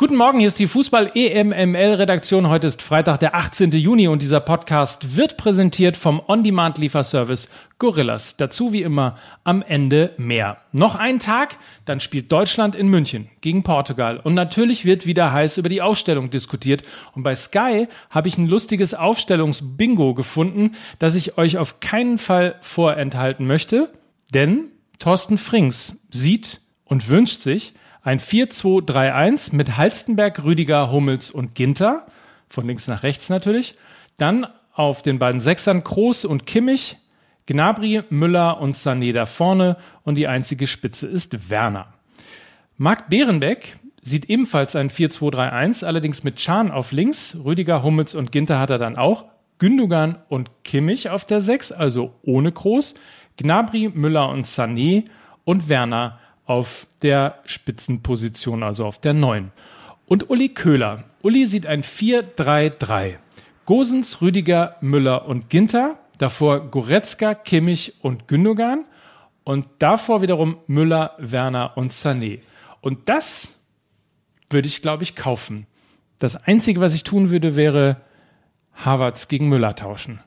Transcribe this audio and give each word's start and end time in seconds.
Guten 0.00 0.16
Morgen, 0.16 0.38
hier 0.38 0.48
ist 0.48 0.58
die 0.58 0.66
Fußball-EMML-Redaktion. 0.66 2.48
Heute 2.48 2.68
ist 2.68 2.80
Freitag, 2.80 3.20
der 3.20 3.34
18. 3.34 3.70
Juni 3.72 4.08
und 4.08 4.22
dieser 4.22 4.40
Podcast 4.40 5.18
wird 5.18 5.36
präsentiert 5.36 5.94
vom 5.94 6.22
On-Demand-Lieferservice 6.26 7.50
Gorillas. 7.78 8.38
Dazu 8.38 8.72
wie 8.72 8.80
immer 8.80 9.18
am 9.44 9.60
Ende 9.60 10.14
mehr. 10.16 10.56
Noch 10.72 10.94
ein 10.94 11.18
Tag, 11.18 11.58
dann 11.84 12.00
spielt 12.00 12.32
Deutschland 12.32 12.74
in 12.74 12.88
München 12.88 13.28
gegen 13.42 13.62
Portugal. 13.62 14.18
Und 14.18 14.32
natürlich 14.32 14.86
wird 14.86 15.04
wieder 15.04 15.34
heiß 15.34 15.58
über 15.58 15.68
die 15.68 15.82
Aufstellung 15.82 16.30
diskutiert. 16.30 16.82
Und 17.12 17.22
bei 17.22 17.34
Sky 17.34 17.86
habe 18.08 18.28
ich 18.28 18.38
ein 18.38 18.48
lustiges 18.48 18.94
Aufstellungsbingo 18.94 20.14
gefunden, 20.14 20.76
das 20.98 21.14
ich 21.14 21.36
euch 21.36 21.58
auf 21.58 21.80
keinen 21.80 22.16
Fall 22.16 22.54
vorenthalten 22.62 23.46
möchte. 23.46 23.92
Denn 24.32 24.68
Thorsten 24.98 25.36
Frings 25.36 26.00
sieht 26.10 26.62
und 26.86 27.10
wünscht 27.10 27.42
sich, 27.42 27.74
ein 28.02 28.18
4-2-3-1 28.20 29.54
mit 29.54 29.76
Halstenberg, 29.76 30.42
Rüdiger, 30.44 30.90
Hummels 30.90 31.30
und 31.30 31.54
Ginter. 31.54 32.06
Von 32.48 32.66
links 32.66 32.88
nach 32.88 33.02
rechts 33.02 33.28
natürlich. 33.28 33.76
Dann 34.16 34.46
auf 34.72 35.02
den 35.02 35.18
beiden 35.18 35.40
Sechsern 35.40 35.84
Kroos 35.84 36.24
und 36.24 36.46
Kimmich, 36.46 36.96
Gnabry, 37.46 38.02
Müller 38.10 38.60
und 38.60 38.74
Sané 38.74 39.12
da 39.12 39.26
vorne. 39.26 39.76
Und 40.02 40.14
die 40.14 40.28
einzige 40.28 40.66
Spitze 40.66 41.06
ist 41.06 41.50
Werner. 41.50 41.88
Marc 42.76 43.10
Behrenbeck 43.10 43.76
sieht 44.02 44.30
ebenfalls 44.30 44.74
ein 44.76 44.90
4-2-3-1, 44.90 45.84
allerdings 45.84 46.24
mit 46.24 46.36
Chan 46.36 46.70
auf 46.70 46.92
links. 46.92 47.36
Rüdiger, 47.44 47.82
Hummels 47.82 48.14
und 48.14 48.32
Ginter 48.32 48.58
hat 48.58 48.70
er 48.70 48.78
dann 48.78 48.96
auch. 48.96 49.26
Gündogan 49.58 50.16
und 50.30 50.50
Kimmich 50.64 51.10
auf 51.10 51.26
der 51.26 51.42
6, 51.42 51.72
also 51.72 52.14
ohne 52.22 52.50
Kroos. 52.50 52.94
Gnabry, 53.36 53.90
Müller 53.92 54.30
und 54.30 54.46
Sané 54.46 55.04
und 55.44 55.68
Werner 55.68 56.18
auf 56.50 56.88
der 57.02 57.36
Spitzenposition, 57.44 58.64
also 58.64 58.84
auf 58.84 58.98
der 58.98 59.14
9. 59.14 59.52
Und 60.06 60.30
Uli 60.30 60.48
Köhler. 60.48 61.04
Uli 61.22 61.46
sieht 61.46 61.64
ein 61.64 61.84
4-3-3. 61.84 63.18
Gosens, 63.66 64.20
Rüdiger, 64.20 64.74
Müller 64.80 65.26
und 65.26 65.48
Ginter. 65.48 66.00
Davor 66.18 66.68
Goretzka, 66.68 67.34
Kimmich 67.34 67.94
und 68.02 68.26
Gündogan. 68.26 68.84
Und 69.44 69.66
davor 69.78 70.22
wiederum 70.22 70.56
Müller, 70.66 71.14
Werner 71.18 71.76
und 71.76 71.92
Sané. 71.92 72.40
Und 72.80 73.08
das 73.08 73.56
würde 74.50 74.66
ich, 74.66 74.82
glaube 74.82 75.04
ich, 75.04 75.14
kaufen. 75.14 75.68
Das 76.18 76.34
Einzige, 76.34 76.80
was 76.80 76.94
ich 76.94 77.04
tun 77.04 77.30
würde, 77.30 77.54
wäre 77.54 77.98
Havertz 78.74 79.28
gegen 79.28 79.48
Müller 79.48 79.76
tauschen. 79.76 80.18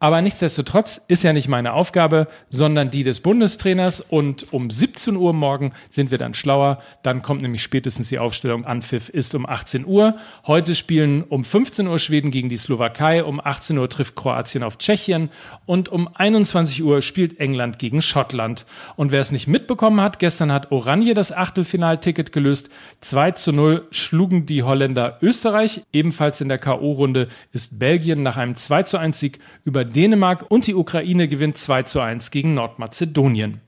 Aber 0.00 0.22
nichtsdestotrotz 0.22 1.00
ist 1.08 1.24
ja 1.24 1.32
nicht 1.32 1.48
meine 1.48 1.72
Aufgabe, 1.72 2.28
sondern 2.50 2.90
die 2.90 3.02
des 3.02 3.20
Bundestrainers. 3.20 4.00
Und 4.00 4.52
um 4.52 4.70
17 4.70 5.16
Uhr 5.16 5.32
morgen 5.32 5.72
sind 5.90 6.12
wir 6.12 6.18
dann 6.18 6.34
schlauer. 6.34 6.80
Dann 7.02 7.22
kommt 7.22 7.42
nämlich 7.42 7.62
spätestens 7.62 8.08
die 8.08 8.20
Aufstellung. 8.20 8.64
Anpfiff 8.64 9.08
ist 9.08 9.34
um 9.34 9.44
18 9.44 9.84
Uhr. 9.86 10.16
Heute 10.46 10.76
spielen 10.76 11.24
um 11.24 11.44
15 11.44 11.88
Uhr 11.88 11.98
Schweden 11.98 12.30
gegen 12.30 12.48
die 12.48 12.56
Slowakei. 12.56 13.24
Um 13.24 13.40
18 13.44 13.76
Uhr 13.76 13.88
trifft 13.88 14.14
Kroatien 14.14 14.62
auf 14.62 14.78
Tschechien. 14.78 15.30
Und 15.66 15.88
um 15.88 16.08
21 16.14 16.84
Uhr 16.84 17.02
spielt 17.02 17.40
England 17.40 17.80
gegen 17.80 18.00
Schottland. 18.00 18.66
Und 18.94 19.10
wer 19.10 19.20
es 19.20 19.32
nicht 19.32 19.48
mitbekommen 19.48 20.00
hat, 20.00 20.20
gestern 20.20 20.52
hat 20.52 20.70
Oranje 20.70 21.14
das 21.14 21.32
Achtelfinalticket 21.32 22.30
gelöst. 22.30 22.70
2 23.00 23.32
zu 23.32 23.52
0 23.52 23.88
schlugen 23.90 24.46
die 24.46 24.62
Holländer 24.62 25.18
Österreich. 25.22 25.82
Ebenfalls 25.92 26.40
in 26.40 26.48
der 26.48 26.58
K.O.-Runde 26.58 27.26
ist 27.52 27.80
Belgien 27.80 28.22
nach 28.22 28.36
einem 28.36 28.54
2 28.54 28.84
zu 28.84 28.98
1 28.98 29.18
Sieg 29.18 29.40
über 29.64 29.87
Dänemark 29.88 30.46
und 30.50 30.66
die 30.66 30.74
Ukraine 30.74 31.28
gewinnt 31.28 31.56
2 31.56 31.82
zu 31.84 32.00
1 32.00 32.30
gegen 32.30 32.54
Nordmazedonien. 32.54 33.60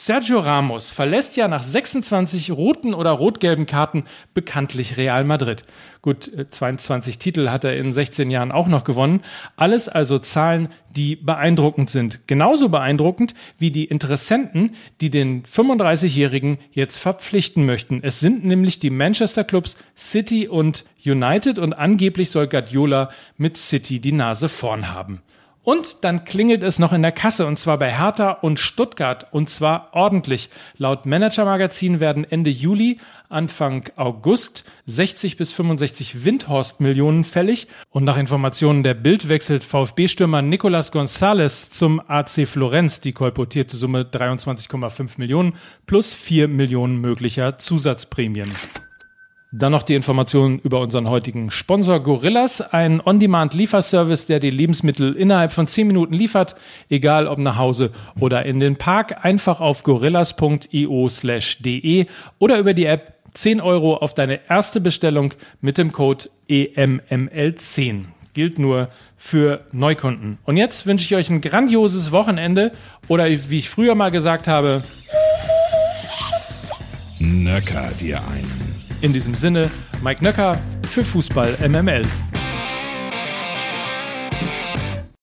Sergio 0.00 0.38
Ramos 0.38 0.90
verlässt 0.90 1.36
ja 1.36 1.48
nach 1.48 1.64
26 1.64 2.52
roten 2.52 2.94
oder 2.94 3.10
rot-gelben 3.10 3.66
Karten 3.66 4.04
bekanntlich 4.32 4.96
Real 4.96 5.24
Madrid. 5.24 5.64
Gut, 6.02 6.30
22 6.50 7.16
äh, 7.16 7.18
Titel 7.18 7.48
hat 7.48 7.64
er 7.64 7.76
in 7.76 7.92
16 7.92 8.30
Jahren 8.30 8.52
auch 8.52 8.68
noch 8.68 8.84
gewonnen. 8.84 9.22
Alles 9.56 9.88
also 9.88 10.20
Zahlen, 10.20 10.68
die 10.94 11.16
beeindruckend 11.16 11.90
sind. 11.90 12.28
Genauso 12.28 12.68
beeindruckend 12.68 13.34
wie 13.58 13.72
die 13.72 13.86
Interessenten, 13.86 14.76
die 15.00 15.10
den 15.10 15.42
35-Jährigen 15.42 16.58
jetzt 16.70 16.98
verpflichten 16.98 17.66
möchten. 17.66 17.98
Es 18.00 18.20
sind 18.20 18.44
nämlich 18.44 18.78
die 18.78 18.90
Manchester 18.90 19.42
Clubs 19.42 19.76
City 19.96 20.46
und 20.46 20.84
United 21.04 21.58
und 21.58 21.72
angeblich 21.72 22.30
soll 22.30 22.46
Guardiola 22.46 23.10
mit 23.36 23.56
City 23.56 23.98
die 23.98 24.12
Nase 24.12 24.48
vorn 24.48 24.94
haben. 24.94 25.22
Und 25.68 26.02
dann 26.02 26.24
klingelt 26.24 26.62
es 26.62 26.78
noch 26.78 26.94
in 26.94 27.02
der 27.02 27.12
Kasse 27.12 27.44
und 27.44 27.58
zwar 27.58 27.78
bei 27.78 27.92
Hertha 27.92 28.30
und 28.30 28.58
Stuttgart 28.58 29.26
und 29.32 29.50
zwar 29.50 29.90
ordentlich. 29.92 30.48
Laut 30.78 31.04
Manager-Magazin 31.04 32.00
werden 32.00 32.24
Ende 32.24 32.48
Juli, 32.48 33.00
Anfang 33.28 33.84
August 33.96 34.64
60 34.86 35.36
bis 35.36 35.52
65 35.52 36.24
Windhorst-Millionen 36.24 37.22
fällig 37.22 37.68
und 37.90 38.04
nach 38.04 38.16
Informationen 38.16 38.82
der 38.82 38.94
Bild 38.94 39.28
wechselt 39.28 39.62
VfB-Stürmer 39.62 40.40
Nicolas 40.40 40.90
Gonzalez 40.90 41.68
zum 41.68 42.00
AC 42.00 42.48
Florenz. 42.48 43.02
Die 43.02 43.12
kolportierte 43.12 43.76
Summe 43.76 44.04
23,5 44.04 45.18
Millionen 45.18 45.52
plus 45.84 46.14
4 46.14 46.48
Millionen 46.48 46.98
möglicher 46.98 47.58
Zusatzprämien. 47.58 48.48
Dann 49.50 49.72
noch 49.72 49.82
die 49.82 49.94
Informationen 49.94 50.58
über 50.58 50.80
unseren 50.80 51.08
heutigen 51.08 51.50
Sponsor 51.50 52.00
Gorillas, 52.00 52.60
ein 52.60 53.00
On-Demand-Lieferservice, 53.00 54.26
der 54.26 54.40
die 54.40 54.50
Lebensmittel 54.50 55.14
innerhalb 55.14 55.52
von 55.52 55.66
10 55.66 55.86
Minuten 55.86 56.12
liefert, 56.12 56.54
egal 56.90 57.26
ob 57.26 57.38
nach 57.38 57.56
Hause 57.56 57.90
oder 58.20 58.44
in 58.44 58.60
den 58.60 58.76
Park. 58.76 59.24
Einfach 59.24 59.60
auf 59.60 59.84
gorillas.io 59.84 61.08
slash 61.08 61.62
de 61.62 62.06
oder 62.38 62.58
über 62.58 62.74
die 62.74 62.84
App 62.84 63.14
10 63.32 63.62
Euro 63.62 63.96
auf 63.96 64.12
deine 64.12 64.40
erste 64.50 64.82
Bestellung 64.82 65.32
mit 65.62 65.78
dem 65.78 65.92
Code 65.92 66.26
EMML10. 66.50 68.04
Gilt 68.34 68.58
nur 68.58 68.90
für 69.16 69.64
Neukunden. 69.72 70.38
Und 70.44 70.58
jetzt 70.58 70.86
wünsche 70.86 71.06
ich 71.06 71.14
euch 71.14 71.30
ein 71.30 71.40
grandioses 71.40 72.12
Wochenende 72.12 72.72
oder 73.08 73.24
wie 73.26 73.58
ich 73.58 73.70
früher 73.70 73.94
mal 73.94 74.10
gesagt 74.10 74.46
habe, 74.46 74.82
Nöcker 77.20 77.90
dir 77.98 78.18
einen. 78.18 78.57
In 79.00 79.12
diesem 79.12 79.34
Sinne, 79.34 79.70
Mike 80.02 80.24
Nöcker 80.24 80.58
für 80.90 81.04
Fußball 81.04 81.56
MML. 81.68 82.02